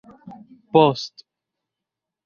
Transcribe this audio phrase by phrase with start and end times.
[0.73, 1.15] post